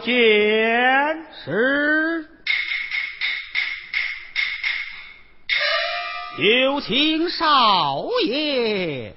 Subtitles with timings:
[0.00, 1.26] 见。
[1.44, 2.26] 是。
[6.38, 9.14] 有请少爷。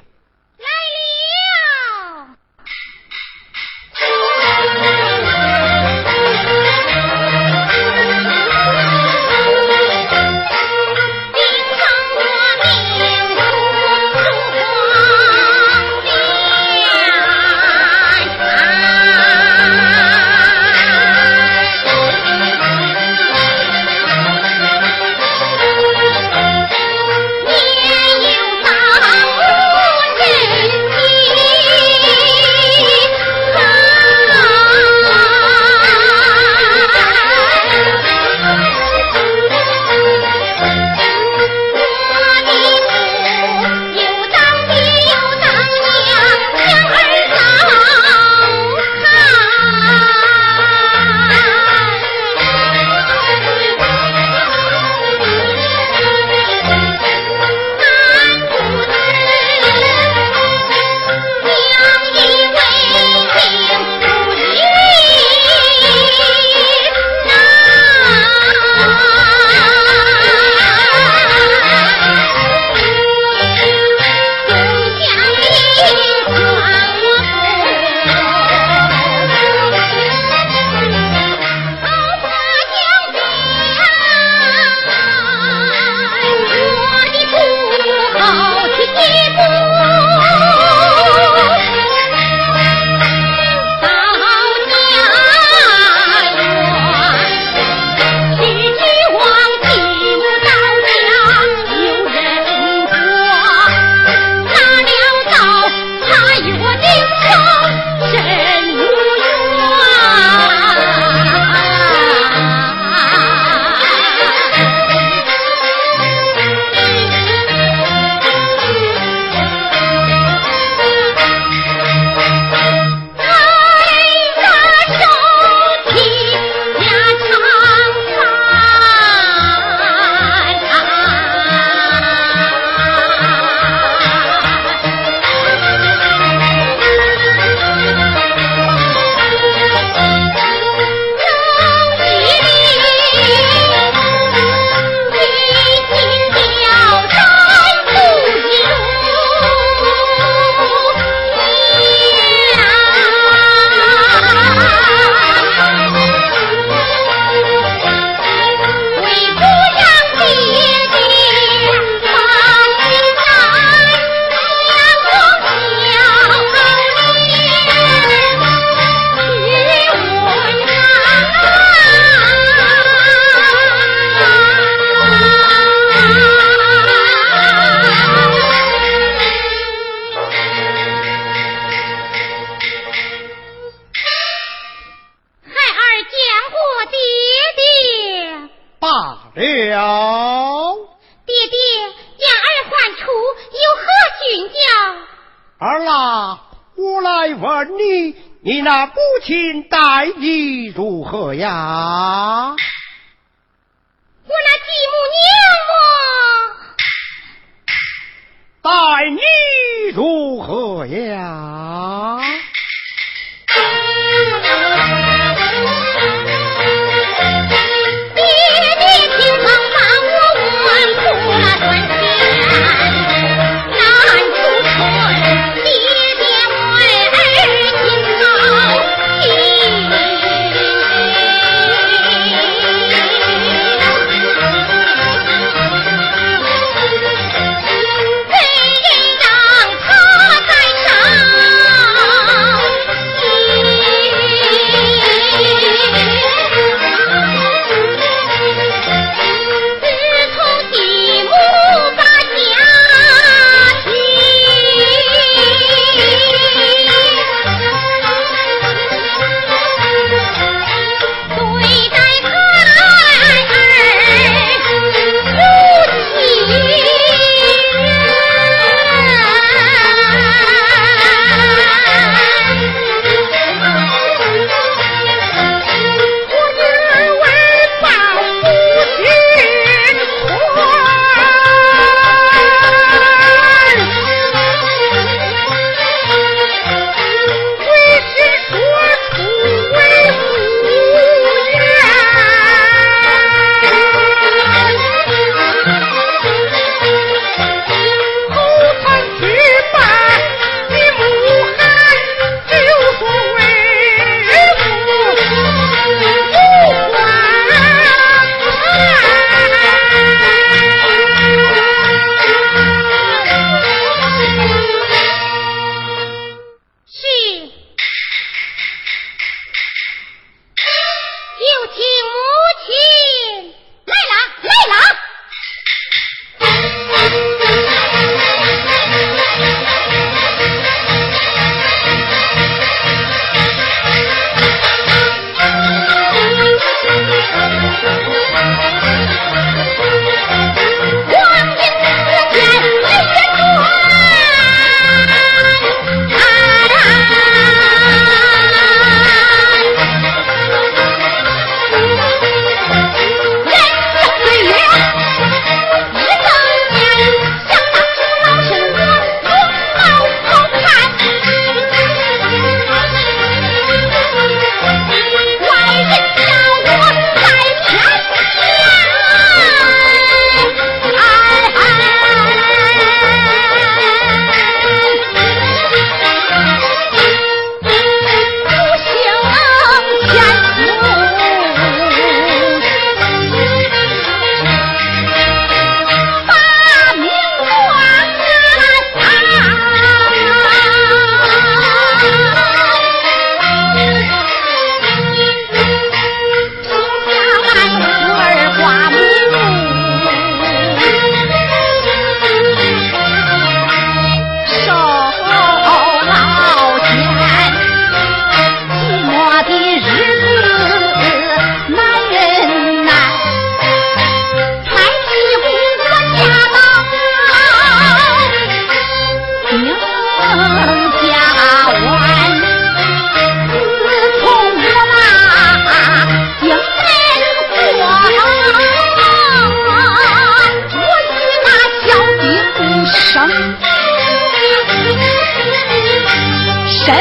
[436.85, 436.95] 真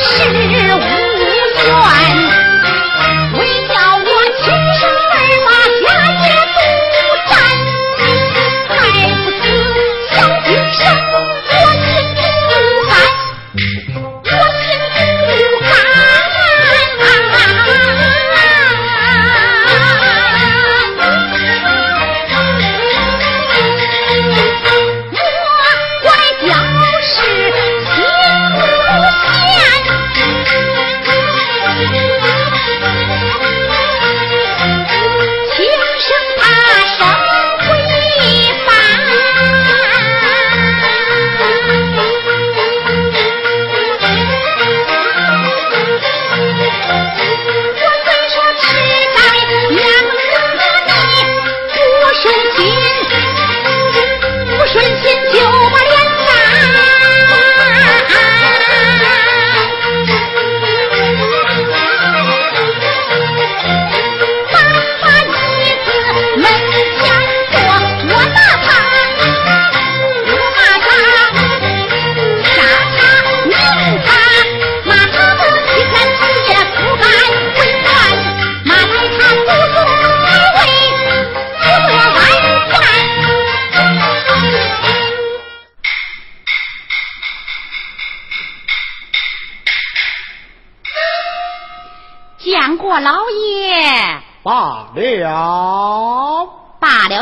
[0.00, 0.43] 是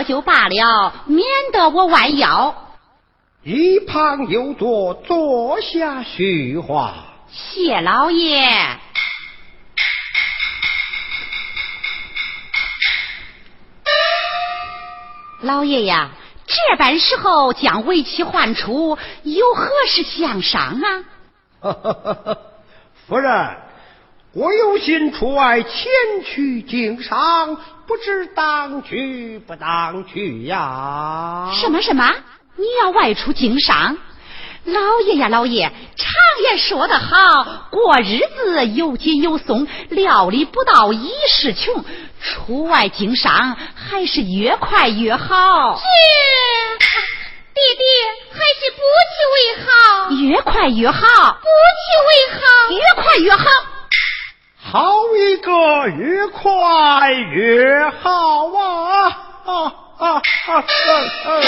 [0.05, 2.55] 就罢了，免得我弯腰。
[3.43, 6.95] 一旁有座，坐下叙话。
[7.31, 8.79] 谢老爷。
[15.41, 16.11] 老爷呀，
[16.47, 21.05] 这般时候将为妻唤出，有何事相商啊？
[23.09, 23.57] 夫人，
[24.35, 25.73] 我有心出外前
[26.25, 27.57] 去经商。
[27.87, 31.51] 不知当去不当去呀？
[31.53, 32.11] 什么什么？
[32.57, 33.99] 你要外出经商？
[34.65, 36.13] 老爷呀，老爷，常
[36.45, 41.85] 言说得好，过日子有紧有松，料理不到一时穷。
[42.23, 45.75] 出外经商还是越快越好。
[45.75, 45.83] 姐，
[47.53, 47.83] 弟弟
[48.31, 49.69] 还是不去为好。
[50.13, 51.39] 越快越好。
[51.43, 51.49] 不
[51.83, 52.41] 去为好。
[52.71, 53.45] 越快越好。
[54.65, 59.09] 好一个越快越好啊
[59.45, 60.15] 啊啊啊
[60.47, 60.65] 啊
[61.25, 61.43] 啊。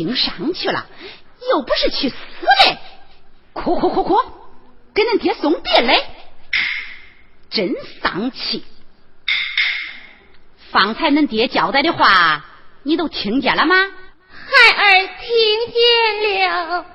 [0.00, 0.86] 经商去了，
[1.50, 2.16] 又不是去死
[2.64, 2.78] 的，
[3.52, 4.16] 哭哭哭哭，
[4.94, 6.06] 给恁爹送别嘞，
[7.50, 8.64] 真丧气！
[10.70, 12.46] 方才恁爹交代的话，
[12.82, 13.74] 你都听见了吗？
[13.76, 15.28] 孩儿听
[15.74, 16.86] 见了。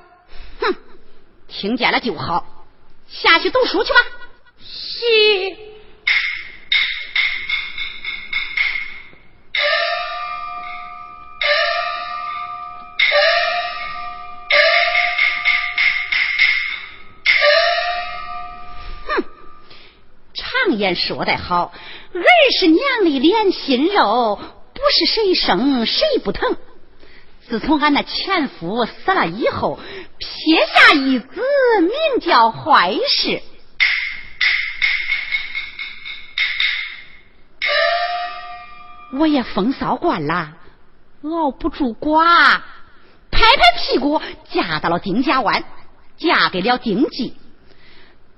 [0.61, 0.75] 哼，
[1.47, 2.43] 听见了就好，
[3.07, 3.99] 下去读书去吧。
[4.59, 5.74] 是。
[20.77, 21.73] 言说得好，
[22.13, 22.23] 儿
[22.59, 24.39] 是娘的脸心肉，
[24.73, 26.57] 不是谁生谁不疼。
[27.47, 29.79] 自从俺那前夫死了以后，
[30.17, 31.27] 撇下一子
[31.81, 33.41] 名叫坏事。
[39.17, 40.53] 我也风骚惯了，
[41.23, 42.61] 熬不住寡，
[43.31, 45.63] 拍拍屁股嫁到了丁家湾，
[46.17, 47.38] 嫁给了丁记。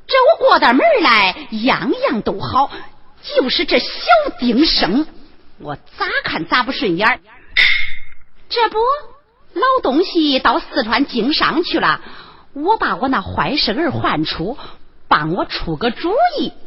[0.08, 2.72] 这我过到门来，样样都好，
[3.22, 3.90] 就是这小
[4.40, 5.06] 丁生，
[5.60, 7.20] 我咋看咋不顺眼
[8.50, 8.78] 这不，
[9.54, 12.00] 老东西到四川经商去了，
[12.54, 14.58] 我把我那坏事儿唤出，
[15.10, 16.52] 帮我出个主意。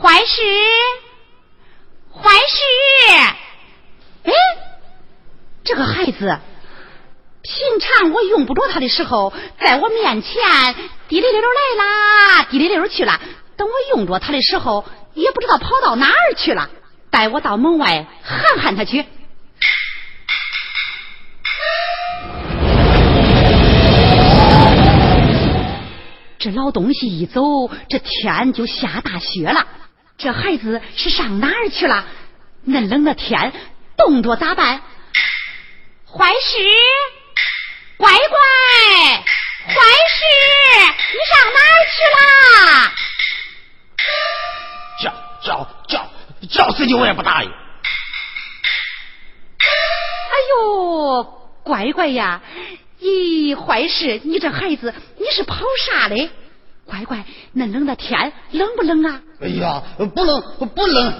[0.00, 0.42] 坏事，
[2.12, 2.62] 坏事！
[4.24, 4.32] 哎，
[5.64, 6.38] 这个孩子，
[7.46, 10.34] 平常我用不着他的时候，在我面前
[11.06, 13.20] 滴溜溜来啦，滴溜溜去了。
[13.56, 16.68] 等我用着他的时候，也不知道跑到哪儿去了。
[17.08, 19.04] 带我到门外喊喊他去。
[26.40, 29.64] 这老东西一走，这天就下大雪了。
[30.18, 32.04] 这孩子是上哪儿去了？
[32.66, 33.52] 恁冷的天，
[33.96, 34.82] 冻着咋办？
[46.94, 47.50] 我也不答应。
[47.50, 47.54] 哎
[50.50, 51.24] 呦，
[51.62, 52.40] 乖乖呀！
[53.00, 56.30] 咦，坏事，你这孩子，你是跑啥嘞？
[56.84, 59.20] 乖乖，恁冷的天，冷不冷啊？
[59.40, 60.42] 哎呀，不冷
[60.74, 61.14] 不冷，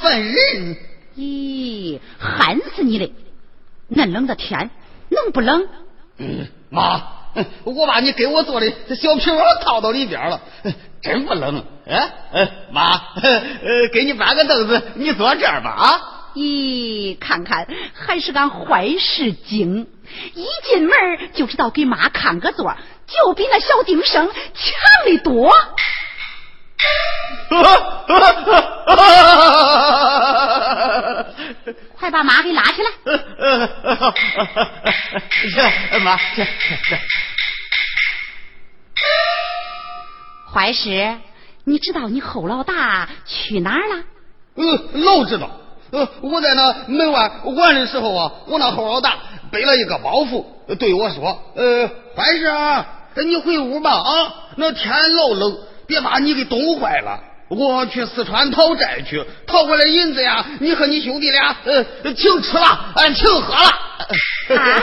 [0.00, 0.76] 烦人。
[1.16, 3.12] 咦，寒死你嘞！
[3.90, 4.70] 恁冷的天，
[5.10, 5.68] 冷不冷？
[6.18, 7.02] 嗯，妈，
[7.64, 10.40] 我把你给我做的小皮袄套到里边了，
[11.02, 11.64] 真不冷。
[11.88, 16.00] 哎哎，妈，呃，给你搬个凳子，你坐这儿吧啊。
[16.34, 19.86] 咦，看看还是俺坏事精，
[20.34, 24.34] 一进门就知道给妈看个座，就比那小丁生强
[25.06, 25.54] 的多。
[31.96, 32.90] 快把妈给拉起来！
[35.90, 36.50] 这妈，这这
[40.52, 41.16] 坏事，
[41.64, 44.04] 你知道你后老大去哪儿了？
[44.56, 45.50] 嗯，老知道。
[45.92, 49.16] 呃，我在那门外玩的时候啊，我那后老大
[49.52, 50.44] 背了一个包袱，
[50.78, 52.86] 对我说：“呃，坏事啊，
[53.24, 57.20] 你回屋吧啊，那天老冷，别把你给冻坏了。
[57.48, 63.68] 我去四川讨债去，讨回来银子呀，你和你兄弟俩呃，请吃了，俺请喝了。
[64.58, 64.82] 啊，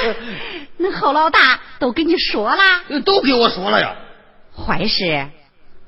[0.78, 2.64] 那后老大都跟你说了？
[3.04, 3.94] 都给我说了呀。
[4.56, 5.28] 坏事，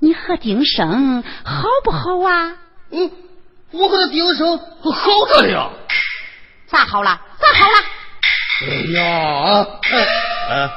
[0.05, 2.55] 你和丁生好不好啊？
[2.91, 3.09] 嗯。
[3.71, 5.69] 我和他丁生好着呢，
[6.67, 7.19] 咋好了？
[7.39, 7.75] 咋好了？
[8.61, 9.65] 哎呀，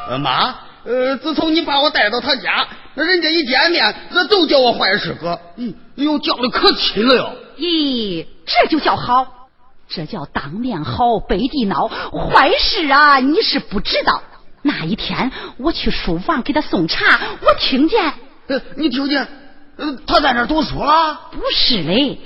[0.08, 7.36] 呃妈，呃，自从你把我带到他家，那人家一见面，那都叫我坏事哥，嗯，哎呦，叫的可亲了哟。
[7.58, 9.50] 咦，这就叫好，
[9.88, 11.88] 这叫当面好，背地孬。
[11.88, 14.22] 坏事啊，你是不知道。
[14.62, 18.14] 那一天我去书房给他送茶，我听见，
[18.48, 19.28] 呃，你听见，
[19.76, 21.20] 呃，他在那读书了？
[21.32, 22.18] 不是嘞。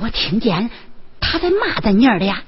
[0.00, 0.70] 我听见
[1.20, 2.42] 他在骂咱娘的呀，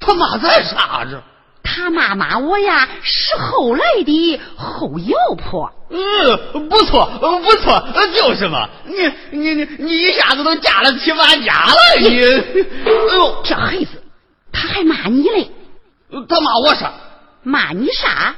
[0.00, 1.20] 他骂咱啥子？
[1.64, 5.72] 他他妈妈我呀是后来的后摇婆。
[5.90, 7.82] 嗯，不错，不错，
[8.14, 8.68] 就是嘛。
[8.84, 8.94] 你
[9.36, 12.08] 你你你一下子都嫁了七八家了，你。
[12.08, 14.02] 哎呦，这孩子，
[14.52, 15.50] 他还骂你嘞？
[16.28, 16.92] 他骂我啥？
[17.42, 18.36] 骂你啥？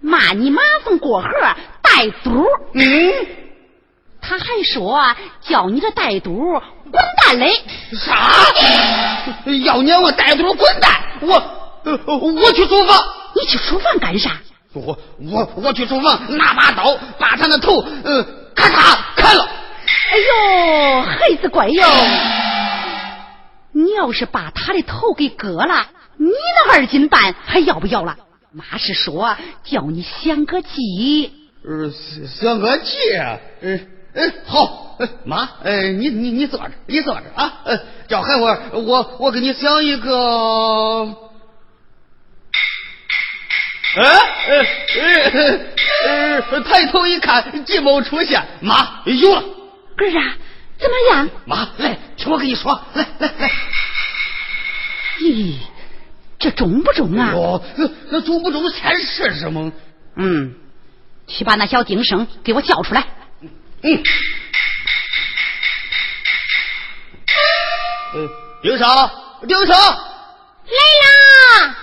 [0.00, 1.28] 骂你马蜂过河
[1.82, 2.44] 带毒。
[2.74, 3.12] 嗯。
[4.22, 5.04] 他还说
[5.42, 6.32] 叫你个歹毒
[6.90, 7.52] 滚蛋嘞。
[7.92, 8.46] 啥？
[9.64, 10.90] 要撵我歹毒滚蛋？
[11.20, 11.42] 我
[11.84, 12.96] 我去厨房。
[13.34, 14.40] 你去厨房干啥？
[14.74, 18.22] 我我我去厨房拿把刀，把他的头呃
[18.54, 19.44] 咔嚓砍了。
[19.44, 21.82] 哎呦，孩子乖哟！
[23.72, 28.16] 你要是把他的头给割了，你那二斤半还要不要了？
[28.52, 31.32] 妈是说叫你想个计。
[31.64, 31.90] 呃，
[32.26, 32.94] 想个计。
[33.62, 37.60] 嗯嗯，好，妈，呃，你你你坐着，你坐着啊。
[37.64, 41.16] 呃，叫孩我，我我给你想一个。
[46.64, 49.42] 抬头一看，计谋出现，妈有了。
[49.96, 50.36] 儿啊，
[50.78, 51.30] 怎么样？
[51.46, 53.50] 妈，来，听我跟你说，来来来。
[55.20, 55.56] 咦，
[56.38, 57.32] 这中不中啊？
[57.34, 59.72] 哦，那那中不中先试试嘛？
[60.16, 60.54] 嗯，
[61.26, 63.06] 去把那小丁生给我叫出来。
[63.84, 64.02] 嗯。
[68.14, 68.28] 嗯，
[68.62, 69.10] 丁生，
[69.48, 69.76] 丁生，来
[71.02, 71.76] 啦！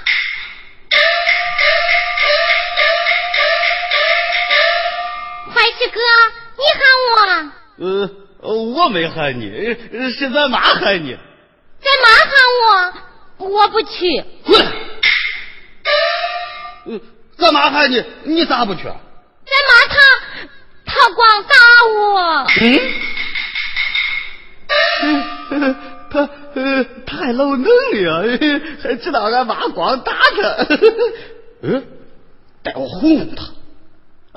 [5.54, 6.00] 怀石哥，
[6.58, 7.12] 你喊我？
[7.80, 7.84] 呃，
[8.54, 9.50] 我没喊你，
[10.14, 11.18] 是咱妈喊你。
[11.82, 12.32] 咱妈喊
[13.40, 14.24] 我，我不去。
[14.46, 14.66] 滚！
[16.86, 17.02] 嗯，
[17.38, 18.84] 咱妈喊你，你咋不去？
[18.84, 19.99] 咱妈她，她
[21.14, 21.56] 光打
[21.96, 22.46] 我。
[25.02, 25.24] 嗯，
[26.12, 28.24] 他呃，他还老能呀，
[28.84, 30.66] 还知道俺妈光打他。
[31.64, 31.86] 嗯，
[32.64, 33.44] 带我哄哄他。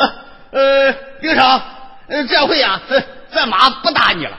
[0.05, 0.13] 啊。
[0.53, 1.43] 呃，刘生，
[2.09, 2.81] 呃，这回呀，
[3.35, 4.39] 咱妈不打你了。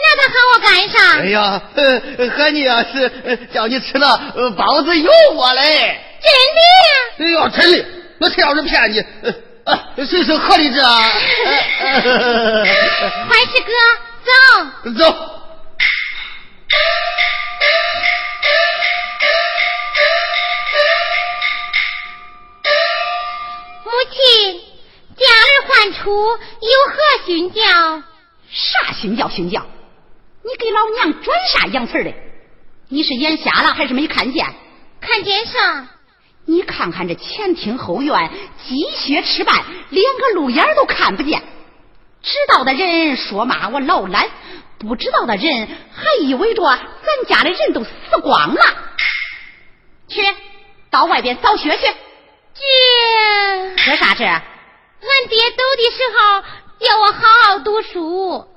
[0.00, 1.18] 那他喊我干啥？
[1.18, 3.10] 哎呀，呃，喊你啊是
[3.52, 4.16] 叫你吃那
[4.52, 6.00] 包子油窝嘞。
[7.18, 7.24] 真的？
[7.24, 7.84] 哎呦，真的，
[8.18, 9.06] 那谁要是骗你，啊，
[10.08, 11.02] 谁是合理者啊？
[13.28, 13.72] 坏事哥，
[14.24, 15.02] 走走。
[23.84, 24.60] 母亲。
[25.18, 26.38] 家儿唤出，有
[26.86, 27.60] 何训教？
[28.52, 29.28] 啥训教？
[29.28, 29.66] 训教？
[30.44, 32.14] 你给老娘转啥洋词的？
[32.88, 34.46] 你是眼瞎了还是没看见？
[35.00, 35.88] 看见啥？
[36.48, 38.30] 你看看这前厅后院，
[38.66, 41.42] 积雪吃半，连个路眼都看不见。
[42.22, 44.26] 知道的人说骂我老懒，
[44.78, 47.90] 不知道的人还以为着咱家的人都死
[48.22, 48.62] 光了。
[50.08, 50.22] 去，
[50.90, 51.84] 到外边扫雪去。
[52.54, 54.24] 这这啥这？
[54.24, 54.42] 俺
[55.28, 56.42] 爹走的时候
[56.80, 58.48] 叫我好好读书，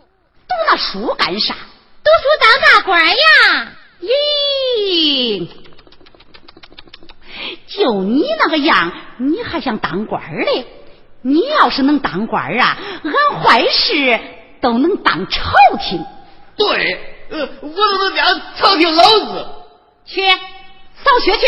[0.48, 1.54] 读那书干啥？
[1.54, 3.74] 读书当大官呀！
[4.02, 5.48] 咦，
[7.68, 10.66] 就你那个样，你还想当官嘞？
[11.24, 14.20] 你要是能当官啊，俺坏事
[14.60, 16.04] 都能当朝廷。
[16.58, 19.46] 对，呃，我都能当朝廷老子。
[20.06, 21.48] 去扫雪去。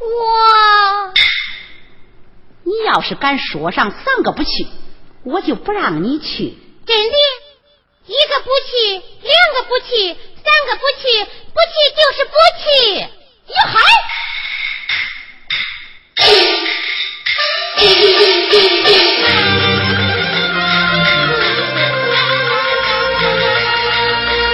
[0.00, 1.12] 我。
[2.64, 4.66] 你要是敢说上三个不去，
[5.24, 6.56] 我就不让你去。
[6.86, 7.16] 真的，
[8.06, 12.64] 一个不去，两个不去，三个不去，不去就是不去。
[13.46, 13.80] 你嗨！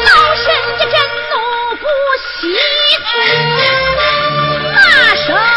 [0.05, 0.44] 老身
[0.79, 0.94] 这真
[1.31, 1.35] 怒
[1.76, 1.85] 不
[2.38, 2.57] 息。
[4.74, 5.56] 乖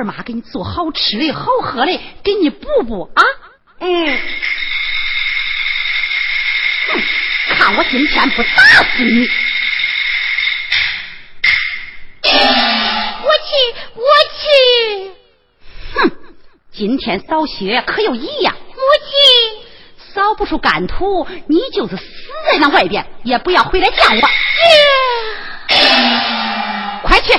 [0.00, 3.22] 二妈给你做好吃的、好喝的，给你补补啊！
[3.80, 4.18] 嗯，
[6.88, 7.02] 哼，
[7.54, 9.28] 看我今天不打死你！
[12.22, 13.52] 我去，
[13.94, 14.02] 我
[14.40, 15.12] 去！
[15.92, 16.10] 哼，
[16.72, 19.12] 今天扫雪可有一样，我去
[20.14, 22.02] 扫不出干土，你就是死
[22.50, 24.20] 在那外边，也不要回来见我！
[27.02, 27.38] 快去！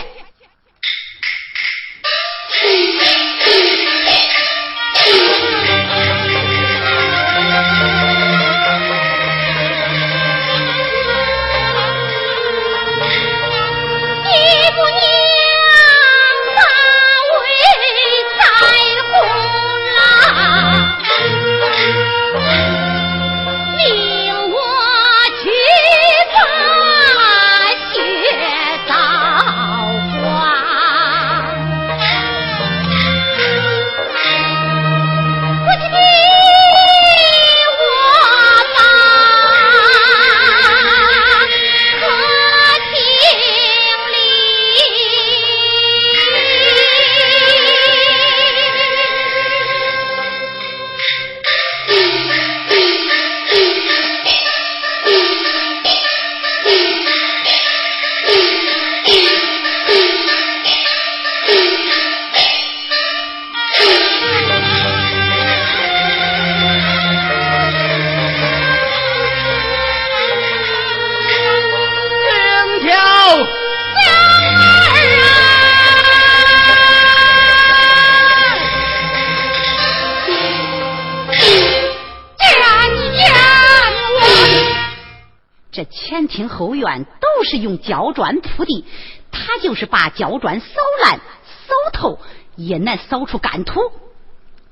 [90.21, 90.65] 就是把胶砖扫
[91.03, 91.19] 烂、
[91.67, 92.19] 扫透，
[92.55, 93.81] 也难扫出干土。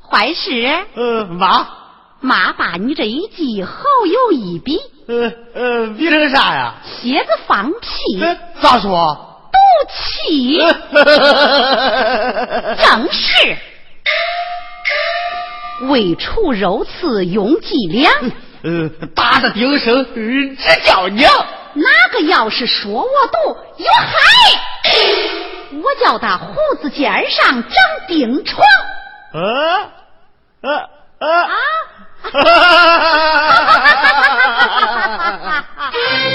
[0.08, 0.86] 坏事？
[0.96, 1.68] 呃，妈，
[2.20, 4.80] 妈把你这一记好有一比。
[5.08, 6.76] 呃呃，比成啥呀？
[6.84, 8.24] 蝎子放屁。
[8.62, 9.50] 咋说？
[9.52, 9.58] 赌
[9.92, 10.60] 气。
[12.78, 13.58] 正是。
[15.88, 18.12] 未除肉刺用伎俩。
[18.62, 21.32] 呃，打的丁声，直叫娘。
[21.74, 24.12] 哪个要是说我毒有害，
[25.82, 27.72] 我叫他胡子尖上长
[28.08, 28.66] 钉疮。
[29.34, 29.92] 啊
[30.62, 30.90] 啊
[31.20, 31.44] 啊！
[31.44, 31.54] 啊！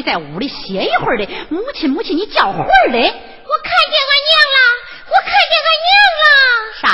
[0.00, 3.00] 没在屋里歇一会儿嘞，母亲母亲，你叫魂儿嘞！
[3.02, 4.58] 我看见俺娘了，
[5.10, 6.24] 我看见俺娘了。
[6.80, 6.88] 啥？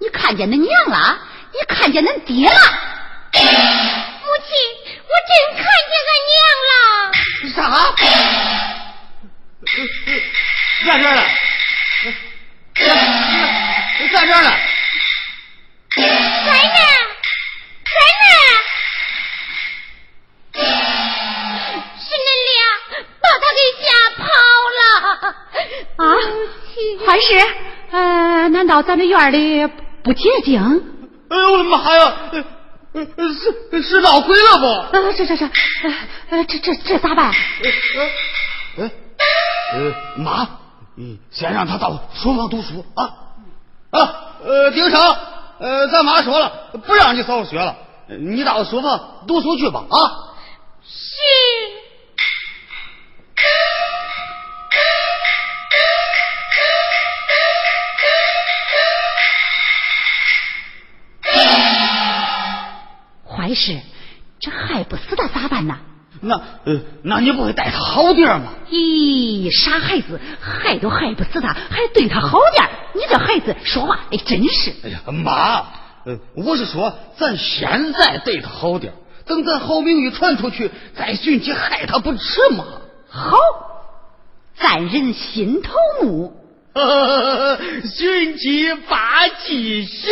[0.00, 1.18] 你看见恁娘了？
[1.52, 2.58] 你看见恁爹了？
[3.34, 3.40] 母
[4.40, 4.56] 亲，
[5.04, 6.34] 我真看见俺娘
[6.70, 6.72] 了。
[7.54, 7.92] 啥？
[10.86, 11.22] 在这儿了，
[14.12, 14.50] 在这儿了。
[15.94, 16.08] 在呢，
[16.46, 16.48] 在
[27.38, 27.46] 是
[27.90, 29.66] 呃，难道咱这院里
[30.02, 30.60] 不洁净？
[31.28, 32.14] 哎呦我的妈呀！
[32.92, 33.04] 呃
[33.34, 34.66] 是是闹鬼了不？
[34.96, 35.94] 呃，这这这，呃
[36.30, 37.32] 呃，这这这咋办？
[38.76, 38.90] 呃
[39.72, 40.48] 呃妈，
[40.96, 43.04] 嗯，先让他到书房读书啊
[43.90, 44.14] 啊！
[44.44, 45.16] 呃，丁生，
[45.58, 47.76] 呃，咱妈说了，不让你扫学了，
[48.08, 49.96] 你到书房读书去吧啊！
[50.84, 51.83] 是。
[63.54, 63.78] 坏事，
[64.40, 65.78] 这害不死他咋办呢？
[66.20, 66.34] 那
[66.64, 68.48] 呃，那你不会待他好点吗？
[68.70, 74.72] 咦，傻孩子，害都害不死他，还对他好点你这孩子说话哎，真是。
[74.82, 75.58] 哎呀，妈，
[76.04, 78.92] 呃，我是说，咱现在对他好点
[79.24, 82.64] 等咱好名誉传出去，再寻机害他不迟嘛？
[83.08, 83.36] 好，
[84.58, 86.32] 赞人心头怒，
[87.84, 90.10] 寻机八计行。